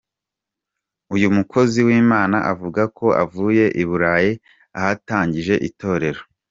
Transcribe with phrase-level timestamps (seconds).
[1.15, 4.31] Uyu mukozi w’Imana avuga ko avuye i Burayi
[4.79, 6.21] ahatangije itorero.